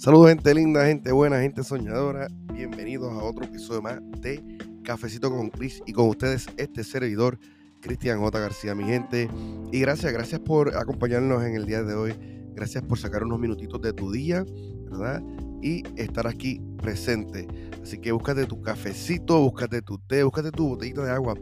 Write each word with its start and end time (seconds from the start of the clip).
Saludos 0.00 0.28
gente 0.30 0.54
linda, 0.54 0.86
gente 0.86 1.12
buena, 1.12 1.42
gente 1.42 1.62
soñadora. 1.62 2.28
Bienvenidos 2.54 3.12
a 3.12 3.22
otro 3.22 3.44
episodio 3.44 3.82
más 3.82 4.00
de 4.22 4.42
Cafecito 4.82 5.30
con 5.30 5.50
Chris 5.50 5.82
y 5.84 5.92
con 5.92 6.08
ustedes 6.08 6.46
este 6.56 6.84
servidor, 6.84 7.38
Cristian 7.82 8.18
J. 8.18 8.38
García, 8.38 8.74
mi 8.74 8.84
gente. 8.84 9.28
Y 9.70 9.78
gracias, 9.80 10.10
gracias 10.10 10.40
por 10.40 10.74
acompañarnos 10.74 11.44
en 11.44 11.54
el 11.54 11.66
día 11.66 11.82
de 11.82 11.92
hoy. 11.92 12.14
Gracias 12.54 12.82
por 12.82 12.98
sacar 12.98 13.24
unos 13.24 13.38
minutitos 13.38 13.78
de 13.82 13.92
tu 13.92 14.10
día, 14.10 14.42
¿verdad? 14.90 15.22
Y 15.60 15.82
estar 16.00 16.26
aquí 16.26 16.62
presente. 16.78 17.46
Así 17.82 17.98
que 17.98 18.10
búscate 18.10 18.46
tu 18.46 18.62
cafecito, 18.62 19.38
búscate 19.38 19.82
tu 19.82 19.98
té, 19.98 20.22
búscate 20.22 20.50
tu 20.50 20.68
botellita 20.68 21.04
de 21.04 21.10
agua. 21.10 21.34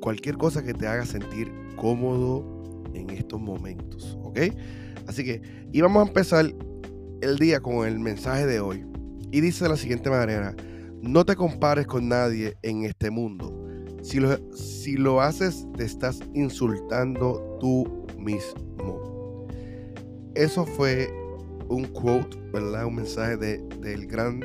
Cualquier 0.00 0.36
cosa 0.38 0.60
que 0.64 0.74
te 0.74 0.88
haga 0.88 1.06
sentir 1.06 1.52
cómodo 1.76 2.82
en 2.94 3.10
estos 3.10 3.40
momentos, 3.40 4.18
¿ok? 4.24 4.40
Así 5.06 5.22
que, 5.22 5.40
y 5.70 5.80
vamos 5.82 6.04
a 6.04 6.08
empezar 6.08 6.52
el 7.20 7.38
día 7.38 7.60
con 7.60 7.86
el 7.86 7.98
mensaje 7.98 8.46
de 8.46 8.60
hoy. 8.60 8.84
Y 9.30 9.40
dice 9.40 9.64
de 9.64 9.70
la 9.70 9.76
siguiente 9.76 10.10
manera, 10.10 10.54
no 11.02 11.24
te 11.24 11.36
compares 11.36 11.86
con 11.86 12.08
nadie 12.08 12.56
en 12.62 12.84
este 12.84 13.10
mundo. 13.10 13.52
Si 14.02 14.20
lo, 14.20 14.36
si 14.54 14.96
lo 14.96 15.20
haces, 15.20 15.66
te 15.76 15.84
estás 15.84 16.20
insultando 16.34 17.58
tú 17.60 18.06
mismo. 18.18 19.46
Eso 20.34 20.64
fue 20.64 21.10
un 21.68 21.84
quote, 21.86 22.36
¿verdad? 22.52 22.86
Un 22.86 22.96
mensaje 22.96 23.36
de, 23.36 23.58
del 23.80 24.06
gran 24.06 24.40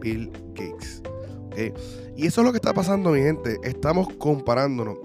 Bill 0.00 0.30
Gates. 0.54 1.02
Y 2.16 2.26
eso 2.26 2.40
es 2.40 2.44
lo 2.44 2.52
que 2.52 2.56
está 2.56 2.72
pasando, 2.72 3.10
mi 3.10 3.20
gente. 3.20 3.58
Estamos 3.62 4.08
comparándonos. 4.18 4.98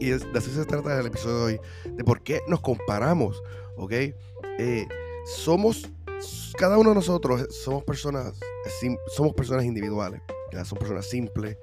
Y 0.00 0.06
de 0.10 0.16
así 0.34 0.50
se 0.50 0.64
trata 0.64 0.98
el 0.98 1.06
episodio 1.06 1.36
de 1.38 1.44
hoy. 1.44 1.60
De 1.92 2.04
por 2.04 2.22
qué 2.22 2.40
nos 2.48 2.60
comparamos. 2.60 3.42
¿Ok? 3.76 3.92
Eh, 3.92 4.86
somos 5.26 5.90
cada 6.56 6.78
uno 6.78 6.90
de 6.90 6.94
nosotros 6.96 7.46
somos 7.50 7.84
personas, 7.84 8.38
somos 9.14 9.34
personas 9.34 9.64
individuales, 9.64 10.20
son 10.64 10.78
personas 10.78 11.06
simples, 11.06 11.56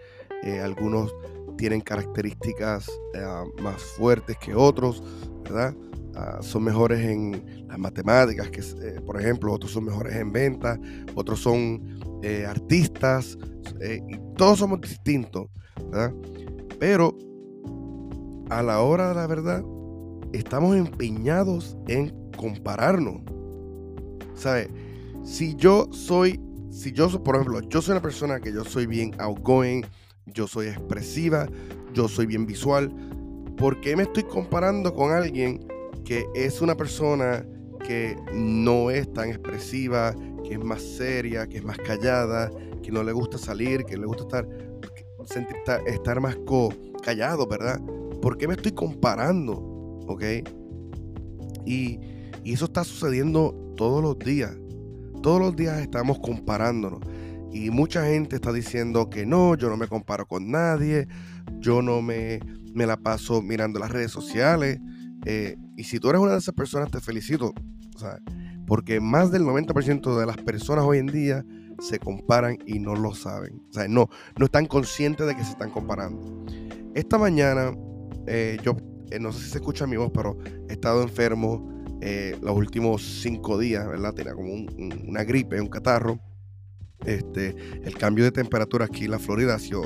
eh, 0.44 0.60
algunos 0.60 1.16
tienen 1.58 1.82
características 1.82 2.90
eh, 3.14 3.26
más 3.62 3.82
fuertes 3.82 4.38
que 4.38 4.54
otros, 4.54 5.04
¿verdad? 5.44 5.74
Ah, 6.16 6.40
son 6.42 6.64
mejores 6.64 7.00
en 7.00 7.66
las 7.68 7.80
matemáticas, 7.80 8.50
que 8.50 8.62
eh, 8.62 9.02
por 9.06 9.20
ejemplo, 9.20 9.52
otros 9.52 9.72
son 9.72 9.86
mejores 9.86 10.16
en 10.16 10.32
venta, 10.32 10.80
otros 11.16 11.40
son 11.40 12.00
artistas, 12.48 13.38
y 13.84 14.18
todos 14.38 14.60
somos 14.60 14.80
distintos, 14.80 15.48
¿verdad? 15.90 16.14
Pero 16.80 17.18
a 18.50 18.64
la 18.64 18.80
hora 18.80 19.10
de 19.10 19.16
la 19.16 19.28
verdad, 19.28 19.62
estamos 20.32 20.78
empeñados 20.78 21.78
en 21.90 22.32
compararnos. 22.38 23.22
¿Sabes? 24.36 24.70
Si 25.24 25.56
yo 25.56 25.88
soy, 25.92 26.40
si 26.72 26.92
yo, 26.92 27.24
por 27.24 27.36
ejemplo, 27.36 27.62
yo 27.62 27.82
soy 27.82 27.94
una 27.94 28.02
persona 28.02 28.40
que 28.40 28.52
yo 28.52 28.64
soy 28.66 28.86
bien 28.86 29.14
outgoing, 29.20 29.86
yo 30.26 30.48
soy 30.48 30.68
expresiva, 30.68 31.48
yo 31.94 32.08
soy 32.08 32.26
bien 32.26 32.46
visual, 32.46 32.94
¿por 33.58 33.80
qué 33.82 33.96
me 33.96 34.04
estoy 34.04 34.24
comparando 34.24 34.94
con 34.94 35.12
alguien 35.12 35.66
que 36.04 36.26
es 36.36 36.62
una 36.62 36.76
persona 36.76 37.46
que 37.86 38.18
no 38.34 38.90
es 38.90 39.12
tan 39.14 39.30
expresiva, 39.30 40.14
que 40.44 40.54
es 40.54 40.64
más 40.64 40.82
seria, 40.82 41.48
que 41.48 41.58
es 41.58 41.64
más 41.64 41.78
callada, 41.78 42.52
que 42.82 42.92
no 42.92 43.04
le 43.04 43.12
gusta 43.12 43.38
salir, 43.38 43.86
que 43.86 43.98
le 43.98 44.06
gusta 44.06 44.24
estar, 44.24 44.48
sentir, 45.26 45.56
estar 45.88 46.20
más 46.20 46.38
callado, 47.02 47.48
¿verdad? 47.48 47.80
¿Por 48.22 48.38
qué 48.38 48.48
me 48.48 48.56
estoy 48.56 48.72
comparando? 48.72 49.54
¿Ok? 50.08 50.24
Y, 51.66 52.00
y 52.44 52.54
eso 52.54 52.66
está 52.66 52.84
sucediendo 52.84 53.63
todos 53.76 54.02
los 54.02 54.20
días. 54.20 54.56
Todos 55.22 55.40
los 55.40 55.56
días 55.56 55.80
estamos 55.80 56.20
comparándonos. 56.20 57.00
Y 57.52 57.70
mucha 57.70 58.06
gente 58.06 58.36
está 58.36 58.52
diciendo 58.52 59.10
que 59.10 59.26
no, 59.26 59.56
yo 59.56 59.70
no 59.70 59.78
me 59.78 59.88
comparo 59.88 60.26
con 60.26 60.50
nadie, 60.50 61.08
yo 61.60 61.82
no 61.82 62.02
me, 62.02 62.40
me 62.74 62.86
la 62.86 62.98
paso 62.98 63.42
mirando 63.42 63.80
las 63.80 63.92
redes 63.92 64.12
sociales. 64.12 64.80
Eh, 65.26 65.56
y 65.78 65.84
si 65.84 66.00
tú 66.00 66.10
eres 66.10 66.22
una 66.22 66.34
de 66.34 66.40
esas 66.40 66.56
personas, 66.56 66.92
te 66.92 67.00
felicito. 67.00 67.54
porque 68.66 69.00
más 69.00 69.32
del 69.32 69.44
90% 69.44 70.18
de 70.18 70.26
las 70.26 70.38
personas 70.38 70.86
hoy 70.86 70.98
en 70.98 71.08
día 71.08 71.46
se 71.80 72.00
comparan 72.00 72.58
y 72.66 72.80
no 72.80 72.96
lo 72.96 73.14
saben. 73.14 73.62
O 73.70 73.74
sea, 73.74 73.88
no, 73.88 74.10
no 74.38 74.46
están 74.46 74.66
conscientes 74.66 75.28
de 75.28 75.36
que 75.36 75.44
se 75.44 75.52
están 75.52 75.70
comparando. 75.70 76.46
Esta 76.96 77.18
mañana, 77.18 77.72
eh, 78.28 78.58
yo 78.64 78.76
eh, 79.12 79.20
no 79.20 79.32
sé 79.32 79.44
si 79.44 79.50
se 79.52 79.58
escucha 79.58 79.86
mi 79.86 79.98
voz, 79.98 80.12
pero 80.14 80.38
he 80.70 80.74
estado 80.74 81.04
enfermo 81.04 81.83
eh, 82.06 82.38
los 82.42 82.54
últimos 82.58 83.02
cinco 83.22 83.58
días, 83.58 83.88
¿verdad? 83.88 84.14
Tenía 84.14 84.34
como 84.34 84.54
una 85.08 85.24
gripe, 85.24 85.62
un 85.62 85.70
catarro. 85.70 86.20
Este, 87.06 87.56
el 87.82 87.98
cambio 87.98 88.26
de 88.26 88.32
temperatura 88.34 88.86
aquí 88.86 89.06
en 89.06 89.12
la 89.12 89.20
Florida 89.20 89.56
ha 89.56 89.60
sido 89.60 89.84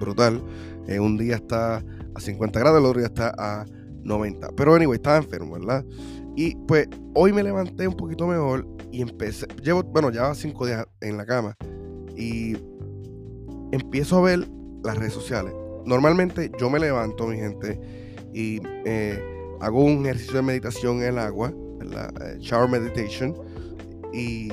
brutal. 0.00 0.42
Eh, 0.88 0.98
un 0.98 1.16
día 1.16 1.36
está 1.36 1.76
a 1.76 2.20
50 2.20 2.58
grados, 2.58 2.80
el 2.80 2.86
otro 2.86 2.98
día 2.98 3.06
está 3.06 3.32
a 3.38 3.64
90. 4.02 4.48
Pero 4.56 4.74
anyway, 4.74 4.96
estaba 4.96 5.18
enfermo, 5.18 5.52
¿verdad? 5.52 5.84
Y 6.34 6.56
pues 6.66 6.88
hoy 7.14 7.32
me 7.32 7.44
levanté 7.44 7.86
un 7.86 7.94
poquito 7.94 8.26
mejor 8.26 8.66
y 8.90 9.00
empecé, 9.00 9.46
llevo, 9.62 9.84
bueno, 9.84 10.10
ya 10.10 10.34
cinco 10.34 10.66
días 10.66 10.84
en 11.00 11.16
la 11.16 11.24
cama 11.24 11.56
y 12.16 12.56
empiezo 13.70 14.18
a 14.18 14.22
ver 14.22 14.48
las 14.82 14.98
redes 14.98 15.12
sociales. 15.12 15.54
Normalmente 15.86 16.50
yo 16.58 16.68
me 16.70 16.80
levanto, 16.80 17.28
mi 17.28 17.36
gente, 17.36 17.78
y 18.32 18.60
eh, 18.84 19.41
hago 19.62 19.84
un 19.84 20.04
ejercicio 20.04 20.34
de 20.34 20.42
meditación 20.42 20.98
en 20.98 21.04
el 21.04 21.18
agua, 21.18 21.54
la 21.80 22.12
eh, 22.20 22.36
shower 22.40 22.68
meditation, 22.68 23.34
y 24.12 24.48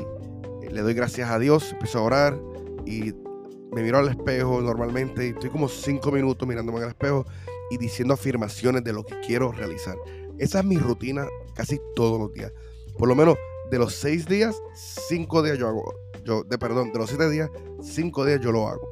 le 0.72 0.82
doy 0.82 0.94
gracias 0.94 1.30
a 1.30 1.40
Dios, 1.40 1.72
empiezo 1.74 2.00
a 2.00 2.02
orar 2.04 2.40
y 2.86 3.14
me 3.72 3.82
miro 3.82 3.98
al 3.98 4.08
espejo 4.08 4.62
normalmente 4.62 5.26
y 5.26 5.30
estoy 5.30 5.50
como 5.50 5.68
cinco 5.68 6.12
minutos 6.12 6.48
mirándome 6.48 6.80
el 6.80 6.90
espejo 6.90 7.26
y 7.72 7.78
diciendo 7.78 8.14
afirmaciones 8.14 8.84
de 8.84 8.94
lo 8.94 9.04
que 9.04 9.20
quiero 9.22 9.52
realizar. 9.52 9.96
Esa 10.38 10.60
es 10.60 10.66
mi 10.66 10.78
rutina 10.78 11.28
casi 11.56 11.80
todos 11.96 12.20
los 12.20 12.32
días. 12.32 12.54
Por 12.98 13.08
lo 13.08 13.16
menos 13.16 13.36
de 13.72 13.80
los 13.80 13.96
seis 13.96 14.28
días, 14.28 14.56
cinco 15.08 15.42
días 15.42 15.58
yo 15.58 15.68
hago, 15.68 15.94
yo, 16.24 16.44
de 16.44 16.58
perdón, 16.60 16.92
de 16.94 17.00
los 17.00 17.10
siete 17.10 17.30
días, 17.30 17.50
cinco 17.82 18.26
días 18.26 18.42
yo 18.42 18.52
lo 18.52 18.68
hago. 18.68 18.89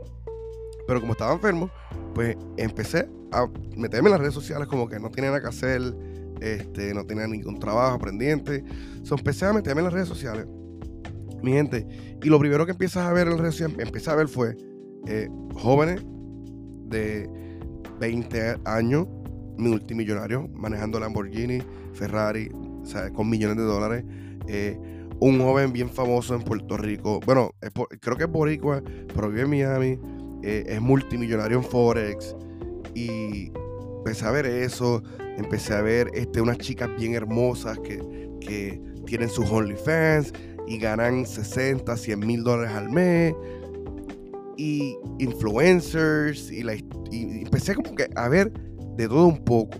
Pero 0.87 1.01
como 1.01 1.13
estaba 1.13 1.33
enfermo, 1.33 1.69
pues 2.15 2.35
empecé 2.57 3.09
a 3.31 3.47
meterme 3.75 4.07
en 4.07 4.11
las 4.11 4.21
redes 4.21 4.33
sociales 4.33 4.67
como 4.67 4.87
que 4.87 4.99
no 4.99 5.09
tenía 5.11 5.29
nada 5.29 5.41
que 5.41 5.47
hacer, 5.47 5.81
este, 6.41 6.93
no 6.93 7.05
tenía 7.05 7.27
ningún 7.27 7.59
trabajo 7.59 7.99
pendiente. 7.99 8.63
So, 9.03 9.15
empecé 9.15 9.45
a 9.45 9.53
meterme 9.53 9.81
en 9.81 9.85
las 9.85 9.93
redes 9.93 10.07
sociales, 10.07 10.47
mi 11.41 11.51
gente. 11.51 11.85
Y 12.23 12.29
lo 12.29 12.39
primero 12.39 12.65
que 12.65 12.71
empiezas 12.71 13.05
a 13.05 13.13
ver 13.13 13.27
en 13.27 13.33
las 13.33 13.41
redes 13.41 13.55
sociales, 13.55 13.77
empecé 13.79 14.09
a 14.09 14.15
ver 14.15 14.27
fue 14.27 14.55
eh, 15.07 15.29
jóvenes 15.55 16.01
de 16.85 17.29
20 17.99 18.57
años, 18.65 19.07
multimillonarios, 19.57 20.49
manejando 20.53 20.99
Lamborghini, 20.99 21.61
Ferrari, 21.93 22.49
con 23.13 23.29
millones 23.29 23.57
de 23.57 23.63
dólares. 23.63 24.05
Eh, 24.47 24.79
un 25.19 25.39
joven 25.39 25.73
bien 25.73 25.89
famoso 25.89 26.35
en 26.35 26.43
Puerto 26.43 26.77
Rico. 26.77 27.19
Bueno, 27.25 27.51
creo 27.99 28.17
que 28.17 28.25
es 28.25 28.29
boricua, 28.29 28.83
pero 29.13 29.29
vive 29.29 29.41
en 29.41 29.49
Miami. 29.49 29.99
Eh, 30.47 30.63
es 30.66 30.81
multimillonario 30.81 31.58
en 31.58 31.63
Forex. 31.63 32.34
Y 32.96 33.52
empecé 33.97 34.25
a 34.25 34.31
ver 34.31 34.46
eso, 34.46 35.03
empecé 35.38 35.74
a 35.74 35.81
ver 35.81 36.09
este, 36.13 36.40
unas 36.40 36.58
chicas 36.59 36.90
bien 36.97 37.16
hermosas 37.16 37.78
que, 37.80 38.00
que 38.40 38.81
tienen 39.06 39.28
sus 39.28 39.52
OnlyFans 39.52 40.31
y 40.66 40.78
ganan 40.78 41.25
60, 41.25 41.97
100 41.97 42.19
mil 42.19 42.44
dólares 42.46 42.72
al 42.72 42.90
mes. 42.90 43.35
Y 44.56 44.96
influencers. 45.19 46.50
Y, 46.50 46.64
la, 46.64 46.75
empecé 47.12 47.75
como 47.75 47.94
que 47.94 48.08
a 48.16 48.29
ver 48.29 48.50
de 48.96 49.06
todo 49.09 49.28
un 49.28 49.44
poco. 49.44 49.78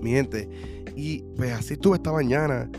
Mi 0.00 0.12
gente. 0.12 0.48
Y 0.94 1.24
pues 1.34 1.50
así 1.50 1.74
estuve 1.74 1.96
esta 1.96 2.12
mañana 2.12 2.70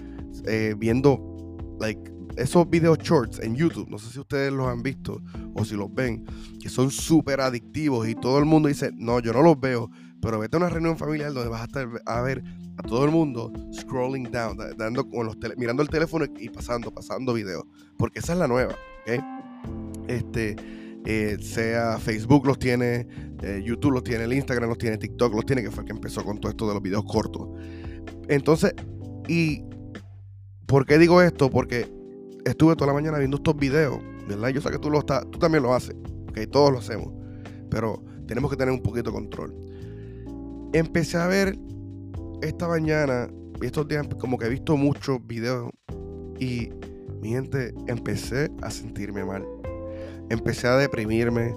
eh, 0.45 0.73
viendo 0.77 1.75
like, 1.81 2.09
esos 2.37 2.69
videos 2.69 2.97
shorts 2.99 3.39
en 3.39 3.55
YouTube. 3.55 3.89
No 3.89 3.97
sé 3.97 4.11
si 4.11 4.19
ustedes 4.19 4.51
los 4.51 4.67
han 4.67 4.83
visto 4.83 5.21
o 5.53 5.65
si 5.65 5.75
los 5.75 5.93
ven. 5.93 6.25
Que 6.61 6.69
son 6.69 6.91
súper 6.91 7.41
adictivos. 7.41 8.07
Y 8.07 8.15
todo 8.15 8.39
el 8.39 8.45
mundo 8.45 8.69
dice, 8.69 8.91
no, 8.93 9.19
yo 9.19 9.33
no 9.33 9.41
los 9.41 9.59
veo 9.59 9.89
pero 10.25 10.39
vete 10.39 10.55
a 10.55 10.59
una 10.59 10.69
reunión 10.69 10.97
familiar 10.97 11.31
donde 11.33 11.49
vas 11.49 11.61
a 11.61 11.65
estar 11.65 11.87
a 12.07 12.21
ver 12.21 12.43
a 12.77 12.81
todo 12.81 13.05
el 13.05 13.11
mundo 13.11 13.53
scrolling 13.71 14.31
down, 14.31 14.57
dando 14.75 15.07
con 15.07 15.27
los 15.27 15.37
mirando 15.55 15.83
el 15.83 15.89
teléfono 15.89 16.25
y 16.39 16.49
pasando, 16.49 16.91
pasando 16.91 17.31
videos. 17.31 17.63
Porque 17.95 18.19
esa 18.19 18.33
es 18.33 18.39
la 18.39 18.47
nueva, 18.47 18.73
¿ok? 18.73 19.23
Este, 20.07 20.55
eh, 21.05 21.37
sea 21.39 21.99
Facebook 21.99 22.47
los 22.47 22.57
tiene, 22.57 23.07
eh, 23.43 23.61
YouTube 23.63 23.91
los 23.91 24.03
tiene, 24.03 24.23
el 24.23 24.33
Instagram 24.33 24.69
los 24.69 24.79
tiene, 24.79 24.97
TikTok 24.97 25.31
los 25.33 25.45
tiene, 25.45 25.61
que 25.61 25.69
fue 25.69 25.83
el 25.83 25.87
que 25.89 25.93
empezó 25.93 26.23
con 26.23 26.39
todo 26.39 26.49
esto 26.49 26.67
de 26.67 26.73
los 26.73 26.81
videos 26.81 27.05
cortos. 27.05 27.47
Entonces, 28.27 28.73
y 29.27 29.61
¿por 30.65 30.87
qué 30.87 30.97
digo 30.97 31.21
esto? 31.21 31.51
Porque 31.51 31.87
estuve 32.45 32.75
toda 32.75 32.87
la 32.87 32.93
mañana 32.93 33.17
viendo 33.17 33.37
estos 33.37 33.57
videos, 33.57 33.99
¿verdad? 34.27 34.49
Yo 34.49 34.61
sé 34.61 34.69
que 34.69 34.79
tú 34.79 34.89
lo 34.89 34.99
estás, 34.99 35.29
tú 35.31 35.39
también 35.39 35.63
lo 35.63 35.73
haces, 35.73 35.95
¿ok? 36.29 36.39
Todos 36.49 36.71
lo 36.71 36.77
hacemos, 36.79 37.11
pero 37.69 38.01
tenemos 38.27 38.49
que 38.49 38.57
tener 38.57 38.73
un 38.73 38.81
poquito 38.81 39.11
de 39.11 39.15
control 39.15 39.53
empecé 40.75 41.17
a 41.17 41.27
ver 41.27 41.57
esta 42.41 42.67
mañana, 42.67 43.29
estos 43.61 43.87
días, 43.87 44.05
como 44.19 44.37
que 44.37 44.45
he 44.45 44.49
visto 44.49 44.75
muchos 44.75 45.25
videos 45.25 45.71
y 46.37 46.69
mi 47.21 47.29
gente, 47.29 47.73
empecé 47.87 48.51
a 48.61 48.69
sentirme 48.69 49.23
mal. 49.23 49.45
Empecé 50.29 50.67
a 50.67 50.75
deprimirme, 50.75 51.55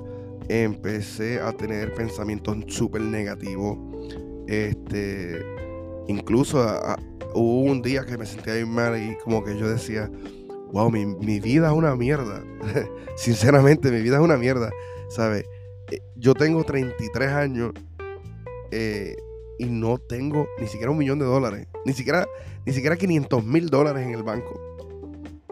empecé 0.48 1.40
a 1.40 1.52
tener 1.52 1.92
pensamientos 1.94 2.56
súper 2.68 3.02
negativos. 3.02 3.76
Este, 4.46 5.42
incluso 6.06 6.64
hubo 7.34 7.62
un 7.62 7.82
día 7.82 8.06
que 8.06 8.16
me 8.16 8.24
sentía 8.24 8.54
bien 8.54 8.70
mal 8.70 8.96
y 8.96 9.16
como 9.24 9.42
que 9.42 9.58
yo 9.58 9.68
decía, 9.68 10.08
wow, 10.72 10.90
mi, 10.90 11.40
vida 11.40 11.68
es 11.68 11.74
una 11.74 11.94
mierda. 11.96 12.42
Sinceramente, 13.16 13.90
mi 13.90 14.00
vida 14.00 14.16
es 14.16 14.22
una 14.22 14.36
mierda. 14.36 14.70
¿Sabes? 15.08 15.44
Eh, 15.90 16.00
yo 16.16 16.34
tengo 16.34 16.64
33 16.64 17.28
años 17.30 17.72
eh, 18.70 19.16
y 19.58 19.66
no 19.66 19.98
tengo 19.98 20.46
ni 20.60 20.66
siquiera 20.66 20.90
un 20.90 20.98
millón 20.98 21.18
de 21.18 21.24
dólares. 21.24 21.66
Ni 21.84 21.92
siquiera, 21.92 22.26
ni 22.66 22.72
siquiera 22.72 22.96
500 22.96 23.44
mil 23.44 23.68
dólares 23.68 24.06
en 24.06 24.14
el 24.14 24.22
banco. 24.22 24.60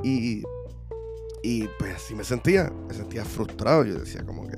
Y, 0.02 0.42
y 1.42 1.68
pues 1.78 1.96
así 1.96 2.14
me 2.14 2.24
sentía. 2.24 2.70
Me 2.88 2.94
sentía 2.94 3.24
frustrado. 3.24 3.84
Yo 3.84 3.98
decía 3.98 4.24
como 4.24 4.46
que, 4.46 4.56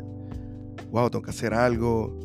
wow, 0.90 1.08
tengo 1.10 1.22
que 1.22 1.30
hacer 1.30 1.54
algo. 1.54 2.18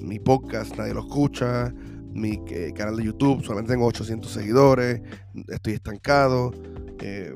Mi 0.00 0.18
podcast 0.18 0.76
nadie 0.76 0.94
lo 0.94 1.00
escucha. 1.00 1.74
Mi 2.14 2.40
eh, 2.48 2.72
canal 2.74 2.96
de 2.96 3.04
YouTube 3.04 3.42
solamente 3.42 3.72
tengo 3.72 3.86
800 3.86 4.30
seguidores. 4.30 5.02
Estoy 5.48 5.74
estancado. 5.74 6.52
Eh, 7.02 7.34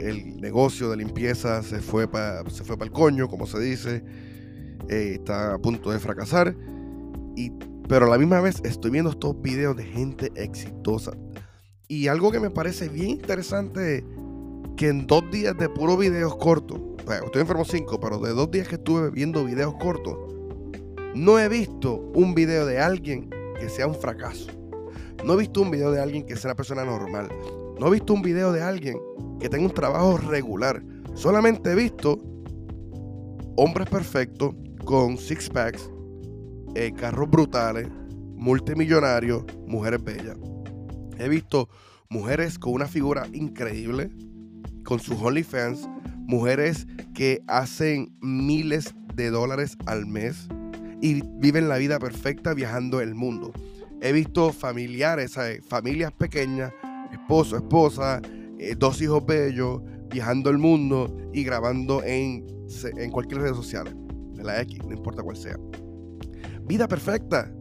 el 0.00 0.40
negocio 0.40 0.90
de 0.90 0.96
limpieza 0.96 1.62
se 1.62 1.80
fue 1.80 2.08
para 2.08 2.48
se 2.50 2.64
fue 2.64 2.76
el 2.80 2.90
coño, 2.90 3.28
como 3.28 3.46
se 3.46 3.58
dice. 3.60 4.04
Eh, 4.88 5.12
está 5.14 5.54
a 5.54 5.58
punto 5.58 5.90
de 5.90 5.98
fracasar. 5.98 6.54
Y, 7.36 7.50
pero 7.88 8.06
a 8.06 8.08
la 8.08 8.18
misma 8.18 8.40
vez 8.40 8.60
estoy 8.64 8.90
viendo 8.90 9.10
estos 9.10 9.40
videos 9.40 9.76
de 9.76 9.84
gente 9.84 10.32
exitosa. 10.34 11.12
Y 11.88 12.08
algo 12.08 12.32
que 12.32 12.40
me 12.40 12.50
parece 12.50 12.88
bien 12.88 13.10
interesante 13.10 14.04
que 14.76 14.88
en 14.88 15.06
dos 15.06 15.30
días 15.30 15.56
de 15.56 15.68
puros 15.68 15.98
videos 15.98 16.36
cortos, 16.36 16.80
estoy 17.24 17.40
enfermo 17.40 17.64
cinco, 17.64 18.00
pero 18.00 18.18
de 18.18 18.32
dos 18.32 18.50
días 18.50 18.68
que 18.68 18.74
estuve 18.74 19.10
viendo 19.10 19.44
videos 19.44 19.74
cortos, 19.76 20.16
no 21.14 21.38
he 21.38 21.48
visto 21.48 21.94
un 22.14 22.34
video 22.34 22.66
de 22.66 22.80
alguien 22.80 23.30
que 23.58 23.68
sea 23.68 23.86
un 23.86 23.94
fracaso. 23.94 24.50
No 25.24 25.34
he 25.34 25.36
visto 25.36 25.62
un 25.62 25.70
video 25.70 25.92
de 25.92 26.00
alguien 26.00 26.26
que 26.26 26.36
sea 26.36 26.50
una 26.50 26.56
persona 26.56 26.84
normal. 26.84 27.28
No 27.78 27.88
he 27.88 27.90
visto 27.90 28.14
un 28.14 28.22
video 28.22 28.52
de 28.52 28.62
alguien 28.62 28.98
que 29.40 29.48
tenga 29.48 29.66
un 29.66 29.74
trabajo 29.74 30.16
regular. 30.16 30.82
Solamente 31.14 31.72
he 31.72 31.74
visto 31.74 32.20
hombres 33.56 33.88
perfectos 33.88 34.54
con 34.84 35.18
six 35.18 35.48
packs, 35.50 35.90
eh, 36.74 36.92
carros 36.96 37.30
brutales, 37.30 37.88
multimillonarios, 38.34 39.44
mujeres 39.66 40.02
bellas. 40.02 40.36
He 41.18 41.28
visto 41.28 41.68
mujeres 42.08 42.58
con 42.58 42.74
una 42.74 42.86
figura 42.86 43.26
increíble, 43.32 44.10
con 44.84 45.00
sus 45.00 45.20
OnlyFans, 45.20 45.88
mujeres 46.26 46.86
que 47.14 47.42
hacen 47.46 48.16
miles 48.20 48.94
de 49.14 49.30
dólares 49.30 49.76
al 49.86 50.06
mes 50.06 50.48
y 51.00 51.22
viven 51.38 51.68
la 51.68 51.78
vida 51.78 51.98
perfecta 51.98 52.54
viajando 52.54 53.00
el 53.00 53.14
mundo. 53.14 53.52
He 54.00 54.12
visto 54.12 54.52
familiares, 54.52 55.36
familias 55.66 56.12
pequeñas, 56.12 56.72
esposo, 57.12 57.56
esposa, 57.56 58.20
eh, 58.58 58.74
dos 58.76 59.00
hijos 59.00 59.24
bellos, 59.24 59.80
viajando 60.08 60.50
el 60.50 60.58
mundo 60.58 61.14
y 61.32 61.44
grabando 61.44 62.02
en, 62.02 62.46
en 62.96 63.10
cualquier 63.10 63.42
red 63.42 63.54
social, 63.54 63.86
de 64.32 64.44
la 64.44 64.60
X, 64.62 64.78
no 64.84 64.92
importa 64.92 65.22
cuál 65.22 65.36
sea. 65.36 65.56
Vida 66.62 66.88
perfecta. 66.88 67.52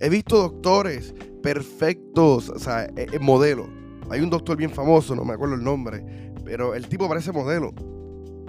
He 0.00 0.08
visto 0.08 0.36
doctores 0.36 1.12
perfectos, 1.42 2.48
o 2.48 2.58
sea, 2.58 2.84
eh, 2.84 3.06
eh, 3.12 3.18
modelo. 3.18 3.68
Hay 4.10 4.20
un 4.20 4.30
doctor 4.30 4.56
bien 4.56 4.70
famoso, 4.70 5.14
no 5.14 5.24
me 5.24 5.34
acuerdo 5.34 5.54
el 5.54 5.64
nombre, 5.64 6.32
pero 6.44 6.74
el 6.74 6.88
tipo 6.88 7.08
parece 7.08 7.32
modelo. 7.32 7.72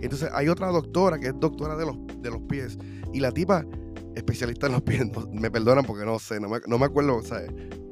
Entonces 0.02 0.30
hay 0.34 0.48
otra 0.48 0.68
doctora 0.68 1.20
que 1.20 1.28
es 1.28 1.34
doctora 1.40 1.76
de 1.76 1.86
los, 1.86 1.98
de 2.22 2.30
los 2.30 2.42
pies 2.44 2.78
y 3.14 3.20
la 3.20 3.32
tipa 3.32 3.66
especialista 4.20 4.68
en 4.68 4.74
los 4.74 4.82
pies, 4.82 5.06
me 5.32 5.52
perdonan 5.52 5.86
porque 5.86 6.06
no 6.06 6.20
sé, 6.20 6.40
no 6.40 6.50
me, 6.50 6.60
no 6.68 6.78
me 6.78 6.86
acuerdo, 6.86 7.22
sea, 7.22 7.42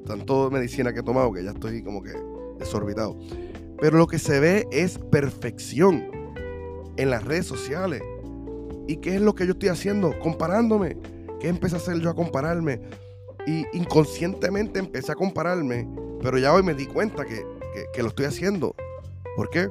tanto 0.06 0.50
medicina 0.52 0.94
que 0.94 1.00
he 1.00 1.04
tomado 1.04 1.32
que 1.34 1.44
ya 1.44 1.52
estoy 1.52 1.84
como 1.84 2.02
que 2.02 2.14
desorbitado. 2.60 3.18
Pero 3.80 3.98
lo 3.98 4.08
que 4.08 4.20
se 4.20 4.40
ve 4.40 4.68
es 4.72 4.98
perfección 5.12 6.10
en 6.98 7.10
las 7.10 7.24
redes 7.24 7.46
sociales. 7.46 8.02
¿Y 8.88 8.98
qué 8.98 9.16
es 9.16 9.22
lo 9.22 9.36
que 9.36 9.46
yo 9.46 9.52
estoy 9.52 9.70
haciendo? 9.70 10.18
Comparándome. 10.20 10.98
¿Qué 11.40 11.50
empecé 11.50 11.76
a 11.76 11.80
hacer 11.80 12.00
yo 12.00 12.10
a 12.10 12.16
compararme? 12.16 12.82
Y 13.46 13.66
inconscientemente 13.74 14.80
empecé 14.80 15.12
a 15.12 15.16
compararme, 15.16 15.88
pero 16.22 16.38
ya 16.38 16.54
hoy 16.54 16.64
me 16.64 16.74
di 16.74 16.86
cuenta 16.86 17.26
que, 17.26 17.46
que, 17.94 18.02
lo 18.02 18.10
estoy 18.10 18.26
haciendo. 18.26 18.76
¿Por 19.36 19.50
qué? 19.50 19.70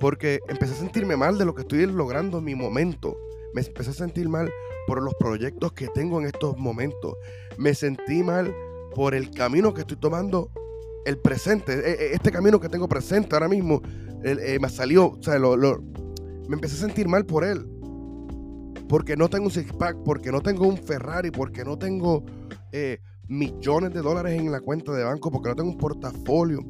Porque 0.00 0.40
empecé 0.48 0.72
a 0.72 0.76
sentirme 0.76 1.16
mal 1.16 1.38
de 1.38 1.44
lo 1.44 1.54
que 1.54 1.62
estoy 1.62 1.86
logrando 1.86 2.38
en 2.38 2.44
mi 2.44 2.54
momento. 2.54 3.16
Me 3.54 3.60
empecé 3.60 3.90
a 3.90 3.94
sentir 3.94 4.28
mal 4.28 4.50
por 4.86 5.02
los 5.02 5.14
proyectos 5.14 5.72
que 5.72 5.88
tengo 5.88 6.20
en 6.20 6.26
estos 6.26 6.56
momentos. 6.56 7.14
Me 7.58 7.74
sentí 7.74 8.22
mal 8.22 8.54
por 8.94 9.14
el 9.14 9.30
camino 9.30 9.74
que 9.74 9.82
estoy 9.82 9.96
tomando 9.96 10.50
el 11.04 11.18
presente, 11.18 11.72
e, 11.72 11.92
e, 11.92 12.14
este 12.14 12.32
camino 12.32 12.58
que 12.58 12.68
tengo 12.68 12.88
presente 12.88 13.34
ahora 13.34 13.48
mismo, 13.48 13.80
eh, 14.24 14.58
me 14.60 14.68
salió, 14.68 15.10
o 15.10 15.22
sea, 15.22 15.38
me 15.38 16.54
empecé 16.54 16.74
a 16.76 16.78
sentir 16.78 17.08
mal 17.08 17.24
por 17.24 17.44
él. 17.44 17.66
Porque 18.88 19.16
no 19.16 19.28
tengo 19.28 19.46
un 19.46 19.50
six 19.50 19.72
pack, 19.72 19.96
porque 20.04 20.30
no 20.30 20.40
tengo 20.40 20.66
un 20.66 20.76
Ferrari, 20.76 21.30
porque 21.30 21.64
no 21.64 21.76
tengo 21.76 22.24
eh, 22.72 22.98
millones 23.28 23.92
de 23.92 24.00
dólares 24.00 24.38
en 24.38 24.50
la 24.50 24.60
cuenta 24.60 24.92
de 24.92 25.04
banco, 25.04 25.30
porque 25.30 25.48
no 25.48 25.56
tengo 25.56 25.70
un 25.70 25.78
portafolio, 25.78 26.60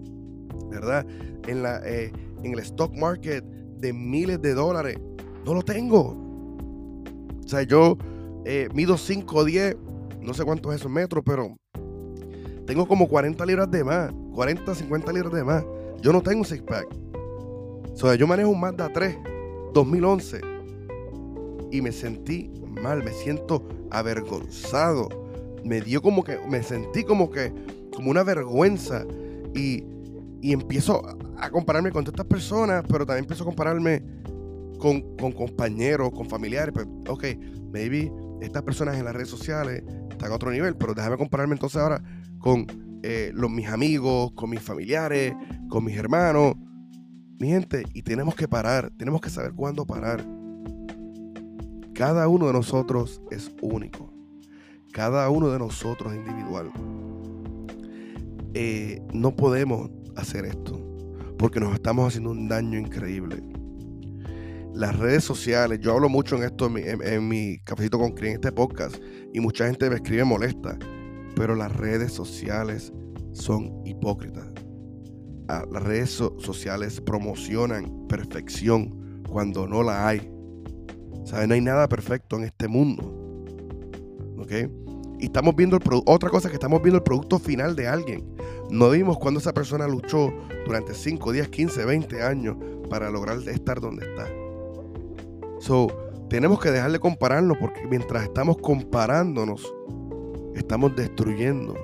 ¿verdad? 0.71 1.07
En, 1.47 1.63
la, 1.63 1.81
eh, 1.85 2.13
en 2.43 2.53
el 2.53 2.59
stock 2.61 2.93
market 2.95 3.45
de 3.45 3.93
miles 3.93 4.41
de 4.41 4.55
dólares. 4.55 4.99
No 5.45 5.55
lo 5.55 5.63
tengo. 5.63 6.26
O 7.47 7.49
sea, 7.49 7.63
yo 7.63 7.97
mido 8.75 8.99
5 8.99 9.37
o 9.37 9.45
10, 9.45 9.77
no 10.21 10.35
sé 10.35 10.45
cuántos 10.45 10.75
esos 10.75 10.91
metros, 10.91 11.23
pero 11.25 11.57
tengo 12.67 12.89
como 12.89 13.09
40 13.09 13.47
libras 13.47 13.71
de 13.71 13.85
más. 13.85 14.13
40, 14.35 14.75
50 14.75 15.13
libras 15.13 15.33
de 15.33 15.45
más. 15.45 15.65
Yo 16.03 16.13
no 16.13 16.21
tengo 16.21 16.41
un 16.41 16.45
six 16.45 16.61
pack. 16.63 16.89
O 17.93 17.97
sea, 17.97 18.17
yo 18.17 18.27
manejo 18.27 18.51
un 18.51 18.61
Mazda 18.61 18.93
3 18.93 19.17
2011 19.73 20.41
y 21.71 21.81
me 21.81 21.93
sentí 21.93 22.51
mal, 22.83 23.05
me 23.05 23.13
siento 23.13 23.67
avergonzado. 23.93 25.09
Me 25.65 25.81
dio 25.81 26.03
como 26.03 26.25
que, 26.25 26.39
me 26.49 26.65
sentí 26.65 27.05
como 27.05 27.31
que, 27.31 27.53
como 27.95 28.11
una 28.11 28.25
vergüenza 28.25 29.07
y, 29.55 29.85
y 30.43 30.53
empiezo 30.53 31.01
a 31.39 31.49
compararme 31.51 31.93
con 31.93 32.05
estas 32.05 32.27
personas, 32.27 32.85
pero 32.89 33.07
también 33.07 33.25
empiezo 33.25 33.45
a 33.45 33.47
compararme 33.47 34.03
con, 34.77 35.17
compañeros, 35.17 36.11
con 36.11 36.29
familiares. 36.29 36.73
Pues, 36.73 36.87
ok, 37.09 37.25
maybe 37.73 38.11
estas 38.41 38.63
personas 38.63 38.97
en 38.97 39.05
las 39.05 39.15
redes 39.15 39.29
sociales 39.29 39.83
están 40.11 40.33
a 40.33 40.35
otro 40.35 40.51
nivel, 40.51 40.77
pero 40.77 40.95
déjame 40.95 41.17
compararme 41.17 41.55
entonces 41.55 41.81
ahora 41.81 42.03
con 42.39 42.67
eh, 43.03 43.31
los, 43.35 43.51
mis 43.51 43.69
amigos, 43.69 44.33
con 44.33 44.51
mis 44.51 44.61
familiares, 44.61 45.35
con 45.69 45.85
mis 45.85 45.97
hermanos. 45.97 46.55
Mi 47.39 47.49
gente, 47.49 47.85
y 47.93 48.03
tenemos 48.03 48.35
que 48.35 48.49
parar, 48.49 48.91
tenemos 48.97 49.21
que 49.21 49.31
saber 49.31 49.53
cuándo 49.53 49.85
parar. 49.85 50.25
Cada 51.95 52.29
uno 52.29 52.47
de 52.47 52.53
nosotros 52.53 53.21
es 53.31 53.51
único. 53.61 54.13
Cada 54.93 55.29
uno 55.29 55.51
de 55.51 55.59
nosotros 55.59 56.13
es 56.13 56.19
individual. 56.19 56.71
Eh, 58.55 59.03
no 59.13 59.37
podemos 59.37 59.91
hacer 60.17 60.47
esto 60.47 60.81
porque 61.39 61.61
nos 61.61 61.75
estamos 61.75 62.09
haciendo 62.09 62.31
un 62.31 62.49
daño 62.49 62.79
increíble. 62.79 63.43
Las 64.77 64.97
redes 64.99 65.25
sociales, 65.25 65.81
yo 65.81 65.95
hablo 65.95 66.09
mucho 66.09 66.37
en 66.37 66.43
esto 66.45 66.71
en 66.77 67.29
mi, 67.29 67.59
cafecito 67.61 67.99
con 67.99 68.13
Cris, 68.13 68.29
en 68.29 68.35
este 68.35 68.53
podcast, 68.53 68.97
y 69.33 69.41
mucha 69.41 69.67
gente 69.67 69.89
me 69.89 69.97
escribe 69.97 70.25
molesta 70.25 70.79
pero 71.37 71.55
las 71.55 71.71
redes 71.77 72.13
sociales 72.13 72.93
son 73.33 73.87
hipócritas. 73.87 74.49
Ah, 75.49 75.65
las 75.71 75.83
redes 75.83 76.11
sociales 76.11 77.01
promocionan 77.01 78.09
perfección 78.09 79.23
cuando 79.29 79.69
no 79.69 79.83
la 79.83 80.09
hay. 80.09 80.29
¿Sabe? 81.25 81.47
No 81.47 81.55
hay 81.55 81.61
nada 81.61 81.89
perfecto 81.89 82.37
en 82.37 82.45
este 82.45 82.67
mundo. 82.67 83.45
¿Ok? 84.39 84.53
Y 85.21 85.27
estamos 85.27 85.55
viendo 85.55 85.79
otra 86.07 86.31
cosa 86.31 86.49
que 86.49 86.55
estamos 86.55 86.83
viendo 86.83 86.99
el 86.99 87.05
producto 87.05 87.39
final 87.39 87.77
de 87.77 87.87
alguien. 87.87 88.25
No 88.71 88.91
vimos 88.91 89.19
cuando 89.19 89.39
esa 89.39 89.53
persona 89.53 89.87
luchó 89.87 90.33
durante 90.67 90.95
5, 90.95 91.33
10, 91.33 91.49
15, 91.49 91.85
20 91.85 92.23
años 92.23 92.57
para 92.89 93.11
lograr 93.11 93.39
estar 93.47 93.81
donde 93.81 94.07
está. 94.07 94.46
So, 95.67 95.89
tenemos 96.31 96.61
que 96.61 96.71
dejar 96.71 96.93
de 96.93 97.01
compararnos 97.01 97.59
porque 97.59 97.85
mientras 97.89 98.23
estamos 98.23 98.57
comparándonos, 98.59 99.75
estamos 100.55 100.95
destruyendo 100.95 101.75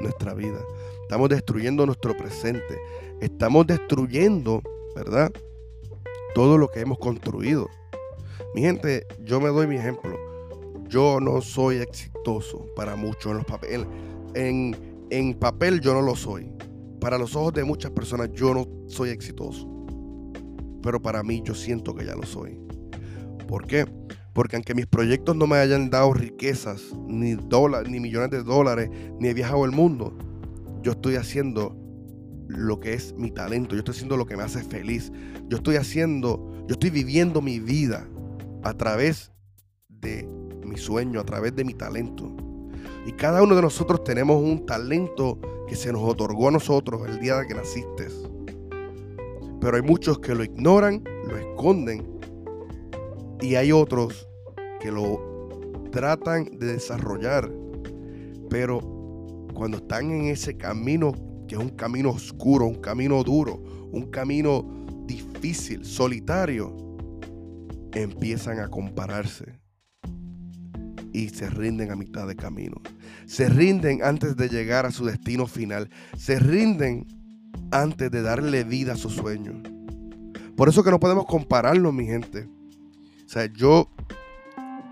nuestra 0.00 0.34
vida. 0.34 0.60
Estamos 1.02 1.30
destruyendo 1.30 1.84
nuestro 1.84 2.16
presente. 2.16 2.80
Estamos 3.20 3.66
destruyendo, 3.66 4.62
¿verdad? 4.94 5.32
Todo 6.32 6.58
lo 6.58 6.68
que 6.68 6.78
hemos 6.78 6.98
construido. 6.98 7.68
Mi 8.54 8.60
gente, 8.60 9.04
yo 9.24 9.40
me 9.40 9.48
doy 9.48 9.66
mi 9.66 9.74
ejemplo. 9.74 10.16
Yo 10.86 11.18
no 11.18 11.40
soy 11.40 11.78
exitoso 11.78 12.68
para 12.76 12.94
muchos 12.94 13.32
en 13.32 13.38
los 13.38 13.46
papeles. 13.46 13.88
En, 14.34 15.06
en 15.10 15.34
papel 15.34 15.80
yo 15.80 15.92
no 15.92 16.02
lo 16.02 16.14
soy. 16.14 16.48
para 17.00 17.18
los 17.18 17.34
ojos 17.34 17.52
de 17.52 17.64
muchas 17.64 17.90
personas 17.90 18.30
yo 18.32 18.54
no 18.54 18.64
soy 18.86 19.10
exitoso. 19.10 19.79
Pero 20.82 21.00
para 21.00 21.22
mí 21.22 21.42
yo 21.44 21.54
siento 21.54 21.94
que 21.94 22.04
ya 22.04 22.14
lo 22.14 22.24
soy. 22.24 22.58
¿Por 23.46 23.66
qué? 23.66 23.86
Porque 24.32 24.56
aunque 24.56 24.74
mis 24.74 24.86
proyectos 24.86 25.36
no 25.36 25.46
me 25.46 25.56
hayan 25.56 25.90
dado 25.90 26.14
riquezas, 26.14 26.94
ni, 27.06 27.34
dólares, 27.34 27.90
ni 27.90 28.00
millones 28.00 28.30
de 28.30 28.42
dólares, 28.42 28.90
ni 29.18 29.28
he 29.28 29.34
viajado 29.34 29.64
el 29.64 29.72
mundo, 29.72 30.16
yo 30.82 30.92
estoy 30.92 31.16
haciendo 31.16 31.76
lo 32.48 32.80
que 32.80 32.94
es 32.94 33.14
mi 33.14 33.30
talento, 33.30 33.74
yo 33.74 33.80
estoy 33.80 33.94
haciendo 33.94 34.16
lo 34.16 34.26
que 34.26 34.36
me 34.36 34.42
hace 34.42 34.62
feliz, 34.62 35.12
yo 35.48 35.58
estoy 35.58 35.76
haciendo, 35.76 36.64
yo 36.66 36.74
estoy 36.74 36.90
viviendo 36.90 37.42
mi 37.42 37.58
vida 37.58 38.06
a 38.62 38.74
través 38.74 39.32
de 39.88 40.28
mi 40.64 40.76
sueño, 40.76 41.20
a 41.20 41.24
través 41.24 41.54
de 41.54 41.64
mi 41.64 41.74
talento. 41.74 42.34
Y 43.06 43.12
cada 43.12 43.42
uno 43.42 43.56
de 43.56 43.62
nosotros 43.62 44.04
tenemos 44.04 44.42
un 44.42 44.66
talento 44.66 45.40
que 45.68 45.76
se 45.76 45.92
nos 45.92 46.02
otorgó 46.02 46.48
a 46.48 46.52
nosotros 46.52 47.08
el 47.08 47.20
día 47.20 47.36
de 47.36 47.46
que 47.46 47.54
naciste. 47.54 48.08
Pero 49.60 49.76
hay 49.76 49.82
muchos 49.82 50.18
que 50.18 50.34
lo 50.34 50.42
ignoran, 50.42 51.04
lo 51.26 51.36
esconden. 51.36 52.18
Y 53.40 53.54
hay 53.54 53.72
otros 53.72 54.28
que 54.80 54.90
lo 54.90 55.88
tratan 55.92 56.58
de 56.58 56.74
desarrollar. 56.74 57.50
Pero 58.48 58.80
cuando 59.54 59.78
están 59.78 60.10
en 60.10 60.26
ese 60.26 60.56
camino, 60.56 61.12
que 61.46 61.54
es 61.54 61.60
un 61.60 61.70
camino 61.70 62.10
oscuro, 62.10 62.66
un 62.66 62.80
camino 62.80 63.22
duro, 63.22 63.62
un 63.92 64.10
camino 64.10 64.86
difícil, 65.06 65.84
solitario, 65.84 66.74
empiezan 67.92 68.60
a 68.60 68.68
compararse 68.68 69.60
y 71.12 71.28
se 71.28 71.50
rinden 71.50 71.90
a 71.90 71.96
mitad 71.96 72.26
de 72.26 72.36
camino. 72.36 72.80
Se 73.26 73.48
rinden 73.48 74.02
antes 74.02 74.36
de 74.36 74.48
llegar 74.48 74.86
a 74.86 74.90
su 74.90 75.04
destino 75.04 75.46
final. 75.46 75.90
Se 76.16 76.38
rinden 76.38 77.06
antes 77.70 78.10
de 78.10 78.22
darle 78.22 78.64
vida 78.64 78.92
a 78.92 78.96
su 78.96 79.10
sueño. 79.10 79.62
Por 80.56 80.68
eso 80.68 80.82
que 80.82 80.90
no 80.90 81.00
podemos 81.00 81.26
compararlo, 81.26 81.92
mi 81.92 82.06
gente. 82.06 82.48
O 83.24 83.28
sea, 83.28 83.46
yo 83.46 83.88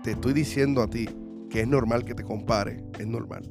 te 0.03 0.11
estoy 0.11 0.33
diciendo 0.33 0.81
a 0.81 0.89
ti 0.89 1.09
que 1.49 1.61
es 1.61 1.67
normal 1.67 2.05
que 2.05 2.15
te 2.15 2.23
compare, 2.23 2.83
es 2.97 3.07
normal. 3.07 3.49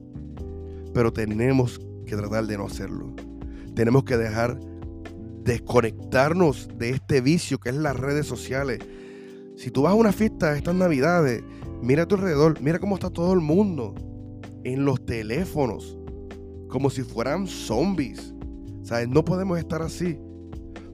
Pero 0.95 1.13
tenemos 1.13 1.81
que 2.07 2.17
tratar 2.17 2.47
de 2.47 2.59
no 2.59 2.67
hacerlo. 2.67 3.15
Tenemos 3.75 4.05
que 4.05 4.17
dejar 4.17 4.59
desconectarnos 5.45 6.69
de 6.77 6.91
este 6.91 7.21
vicio 7.21 7.59
que 7.59 7.69
es 7.71 7.77
las 7.77 7.97
redes 7.97 8.27
sociales. 8.27 8.81
Si 9.57 9.71
tú 9.71 9.83
vas 9.83 9.93
a 9.93 9.97
una 9.97 10.13
fiesta 10.13 10.57
estas 10.57 10.75
navidades 10.75 11.43
Mira 11.81 12.03
a 12.03 12.07
tu 12.07 12.17
alrededor, 12.17 12.61
mira 12.61 12.79
cómo 12.79 12.97
está 12.97 13.09
todo 13.09 13.33
el 13.33 13.41
mundo 13.41 13.95
en 14.65 14.85
los 14.85 15.05
teléfonos, 15.07 15.97
como 16.69 16.91
si 16.91 17.03
fueran 17.03 17.47
zombies. 17.47 18.35
¿Sabes? 18.89 19.07
No 19.07 19.23
podemos 19.23 19.59
estar 19.59 19.83
así. 19.83 20.19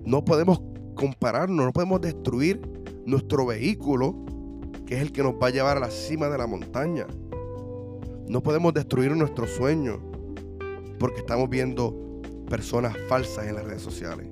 No 0.05 0.25
podemos 0.25 0.61
compararnos, 0.97 1.67
no 1.67 1.73
podemos 1.73 2.01
destruir 2.01 2.61
nuestro 3.07 3.47
vehículo, 3.47 4.17
que 4.85 4.97
es 4.97 5.01
el 5.03 5.13
que 5.13 5.23
nos 5.23 5.35
va 5.35 5.47
a 5.47 5.51
llevar 5.51 5.77
a 5.77 5.81
la 5.81 5.91
cima 5.93 6.29
de 6.29 6.37
la 6.37 6.49
montaña. 6.49 7.07
No 8.27 8.43
podemos 8.43 8.75
destruir 8.75 9.13
nuestro 9.13 9.47
sueño 9.47 10.01
porque 10.99 11.21
estamos 11.21 11.49
viendo 11.49 12.21
personas 12.51 12.97
falsas 13.09 13.47
en 13.47 13.55
las 13.55 13.65
redes 13.65 13.83
sociales. 13.83 14.27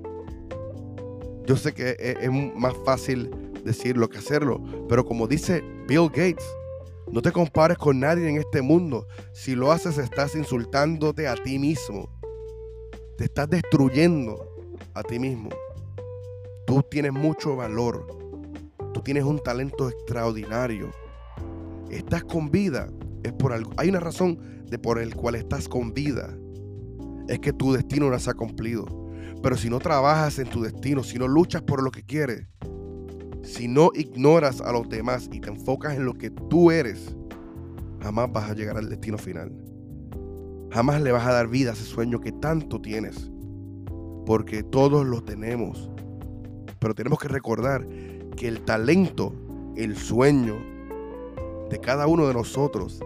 Yo 1.45 1.55
sé 1.55 1.73
que 1.73 1.95
es, 1.97 2.29
más 2.57 2.73
fácil 2.83 3.31
decirlo 3.63 4.09
que 4.09 4.17
hacerlo. 4.17 4.61
Pero 4.89 5.05
como 5.05 5.25
dice 5.25 5.63
Bill 5.87 6.09
Gates, 6.09 6.45
no 7.09 7.21
te 7.21 7.31
compares 7.31 7.77
con 7.77 8.01
nadie 8.01 8.27
en 8.27 8.39
este 8.39 8.61
mundo. 8.61 9.07
Si 9.31 9.55
lo 9.55 9.71
haces, 9.71 9.97
estás 9.97 10.35
insultándote 10.35 11.29
a 11.29 11.35
ti 11.35 11.57
mismo. 11.59 12.12
Te 13.17 13.25
estás 13.25 13.47
destruyendo 13.47 14.43
a 14.95 15.03
ti 15.03 15.19
mismo. 15.19 15.49
Tú 16.65 16.81
tienes 16.89 17.13
mucho 17.13 17.55
valor. 17.55 18.07
Tú 18.91 19.01
tienes 19.01 19.23
un 19.23 19.37
talento 19.37 19.87
extraordinario. 19.87 20.89
Estás 21.91 22.23
con 22.23 22.49
vida. 22.49 22.89
Es 23.23 23.31
por 23.33 23.53
algo. 23.53 23.71
Hay 23.77 23.89
una 23.89 23.99
razón 23.99 24.65
de 24.65 24.79
por 24.79 24.97
el 24.97 25.15
cual 25.15 25.35
estás 25.35 25.69
con 25.69 25.93
vida. 25.93 26.35
Es 27.27 27.37
que 27.37 27.53
tu 27.53 27.73
destino 27.73 28.09
no 28.09 28.17
se 28.17 28.31
ha 28.31 28.33
cumplido. 28.33 28.85
Pero 29.43 29.57
si 29.57 29.69
no 29.69 29.77
trabajas 29.77 30.39
en 30.39 30.49
tu 30.49 30.63
destino, 30.63 31.03
si 31.03 31.19
no 31.19 31.27
luchas 31.27 31.61
por 31.61 31.83
lo 31.83 31.91
que 31.91 32.03
quieres, 32.03 32.47
si 33.43 33.67
no 33.67 33.91
ignoras 33.93 34.59
a 34.59 34.71
los 34.71 34.89
demás 34.89 35.29
y 35.31 35.39
te 35.39 35.49
enfocas 35.49 35.95
en 35.95 36.05
lo 36.05 36.15
que 36.15 36.31
tú 36.31 36.71
eres, 36.71 37.15
jamás 38.01 38.31
vas 38.31 38.49
a 38.49 38.53
llegar 38.55 38.77
al 38.77 38.89
destino 38.89 39.19
final. 39.19 39.51
Jamás 40.73 41.01
le 41.01 41.11
vas 41.11 41.25
a 41.25 41.33
dar 41.33 41.47
vida 41.47 41.69
a 41.69 41.73
ese 41.73 41.83
sueño 41.83 42.19
que 42.19 42.31
tanto 42.31 42.81
tienes. 42.81 43.31
Porque 44.25 44.63
todos 44.63 45.05
lo 45.05 45.23
tenemos. 45.23 45.89
Pero 46.79 46.95
tenemos 46.95 47.19
que 47.19 47.27
recordar 47.27 47.87
que 48.35 48.47
el 48.47 48.61
talento, 48.61 49.33
el 49.75 49.95
sueño 49.95 50.55
de 51.69 51.79
cada 51.79 52.07
uno 52.07 52.27
de 52.27 52.33
nosotros 52.33 52.99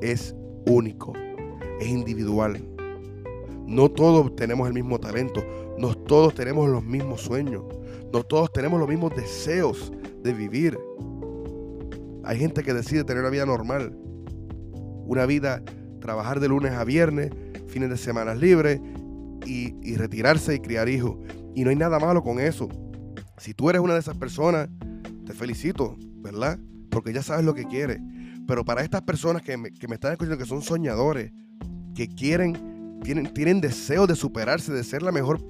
es 0.00 0.34
único, 0.66 1.12
es 1.80 1.88
individual. 1.88 2.60
No 3.66 3.88
todos 3.90 4.34
tenemos 4.36 4.66
el 4.66 4.74
mismo 4.74 4.98
talento, 4.98 5.44
no 5.78 5.94
todos 5.94 6.34
tenemos 6.34 6.68
los 6.68 6.84
mismos 6.84 7.20
sueños. 7.20 7.62
No 8.12 8.22
todos 8.22 8.52
tenemos 8.52 8.78
los 8.78 8.88
mismos 8.88 9.16
deseos 9.16 9.90
de 10.22 10.34
vivir. 10.34 10.78
Hay 12.24 12.38
gente 12.38 12.62
que 12.62 12.74
decide 12.74 13.04
tener 13.04 13.22
una 13.22 13.30
vida 13.30 13.46
normal. 13.46 13.96
Una 15.06 15.24
vida, 15.24 15.62
trabajar 16.02 16.40
de 16.40 16.48
lunes 16.48 16.72
a 16.72 16.84
viernes, 16.84 17.30
fines 17.68 17.88
de 17.88 17.96
semana 17.96 18.34
libres 18.34 18.80
y, 19.46 19.96
retirarse 19.96 20.54
y 20.54 20.60
criar 20.60 20.88
hijos. 20.88 21.16
Y 21.54 21.64
no 21.64 21.70
hay 21.70 21.76
nada 21.76 21.98
malo 21.98 22.22
con 22.22 22.38
eso. 22.38 22.68
Si 23.38 23.54
tú 23.54 23.70
eres 23.70 23.80
una 23.80 23.94
de 23.94 24.00
esas 24.00 24.16
personas, 24.16 24.68
te 25.24 25.32
felicito, 25.32 25.96
¿verdad? 26.16 26.58
Porque 26.90 27.12
ya 27.12 27.22
sabes 27.22 27.44
lo 27.44 27.54
que 27.54 27.64
quieres. 27.64 27.98
Pero 28.46 28.64
para 28.64 28.82
estas 28.82 29.02
personas 29.02 29.42
que 29.42 29.56
me, 29.56 29.68
están 29.68 30.12
escuchando, 30.12 30.38
que 30.38 30.46
son 30.46 30.62
soñadores, 30.62 31.32
que 31.94 32.08
quieren, 32.08 33.00
tienen, 33.02 33.32
tienen 33.32 33.60
deseo 33.60 34.06
de 34.06 34.16
superarse, 34.16 34.72
de 34.72 34.84
ser 34.84 35.02
la 35.02 35.12
mejor, 35.12 35.40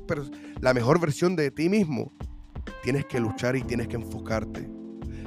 la 0.61 0.75
mejor 0.75 1.01
versión 1.01 1.35
de 1.37 1.51
ti 1.51 1.69
mismo, 1.69 2.13
tienes 2.83 3.07
que 3.07 3.21
luchar 3.21 3.57
y 3.57 3.63
tienes 3.63 3.89
que 3.89 3.97
enfocarte. 3.97 4.69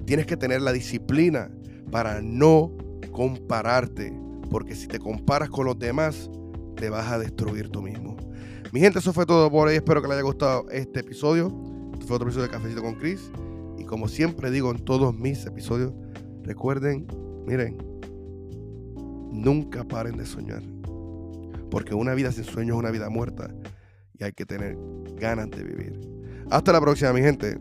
Tienes 0.06 0.28
que 0.28 0.38
tener 0.38 0.62
la 0.62 0.72
disciplina 0.72 1.50
para 1.92 2.22
no 2.22 2.72
compararte, 3.12 4.14
porque 4.50 4.76
si 4.76 4.88
te 4.88 5.00
comparas 5.00 5.50
con 5.50 5.66
los 5.66 5.78
demás, 5.78 6.30
te 6.76 6.90
vas 6.90 7.12
a 7.12 7.20
destruir 7.20 7.70
tú 7.70 7.82
mismo. 7.82 8.16
Mi 8.72 8.80
gente, 8.80 9.00
eso 9.00 9.14
fue 9.14 9.26
todo 9.26 9.50
por 9.50 9.68
hoy. 9.68 9.76
Espero 9.76 10.02
que 10.02 10.08
les 10.08 10.16
haya 10.16 10.24
gustado 10.24 10.66
este 10.70 11.00
episodio. 11.00 11.48
Este 11.94 12.06
fue 12.06 12.18
otro 12.18 12.28
episodio 12.28 12.48
de 12.48 12.52
Cafecito 12.52 12.82
con 12.82 12.96
Chris. 12.96 13.32
Y 13.78 13.86
como 13.86 14.08
siempre 14.08 14.52
digo 14.52 14.72
en 14.72 14.84
todos 14.84 15.16
mis 15.18 15.46
episodios, 15.46 15.94
recuerden, 16.44 17.08
miren, 17.46 17.78
nunca 19.32 19.84
paren 19.84 20.18
de 20.18 20.26
soñar. 20.26 20.64
Porque 21.70 21.94
una 21.94 22.14
vida 22.14 22.32
sin 22.32 22.44
sueño 22.44 22.74
es 22.74 22.80
una 22.80 22.92
vida 22.92 23.10
muerta 23.10 23.54
y 24.18 24.24
hay 24.24 24.34
que 24.34 24.46
tener 24.46 24.78
ganas 25.16 25.50
de 25.52 25.64
vivir. 25.64 26.00
Hasta 26.50 26.72
la 26.72 26.82
próxima, 26.82 27.14
mi 27.14 27.22
gente. 27.22 27.58